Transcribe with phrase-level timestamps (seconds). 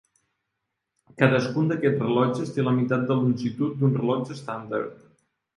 [1.23, 4.99] Cadascun d'aquests rellotges té la meitat de la longitud d'un rellotge estàndard.